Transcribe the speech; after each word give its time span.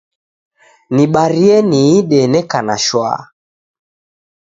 Nibarie 0.95 1.57
niide 1.69 2.19
neka 2.31 2.59
na 2.67 2.75
shwaa 2.85 3.21